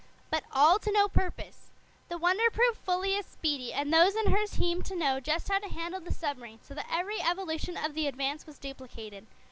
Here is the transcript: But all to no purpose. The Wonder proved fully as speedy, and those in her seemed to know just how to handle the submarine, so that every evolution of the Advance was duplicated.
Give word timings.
But 0.31 0.45
all 0.51 0.79
to 0.79 0.91
no 0.91 1.07
purpose. 1.07 1.69
The 2.09 2.17
Wonder 2.17 2.49
proved 2.49 2.79
fully 2.79 3.15
as 3.19 3.27
speedy, 3.27 3.71
and 3.71 3.93
those 3.93 4.15
in 4.15 4.31
her 4.31 4.47
seemed 4.47 4.83
to 4.85 4.95
know 4.95 5.19
just 5.19 5.47
how 5.49 5.59
to 5.59 5.69
handle 5.69 5.99
the 6.01 6.11
submarine, 6.11 6.57
so 6.63 6.73
that 6.73 6.87
every 6.89 7.21
evolution 7.21 7.77
of 7.77 7.93
the 7.93 8.07
Advance 8.07 8.47
was 8.47 8.57
duplicated. 8.57 9.27